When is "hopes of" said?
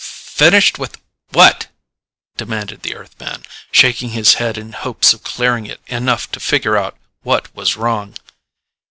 4.71-5.21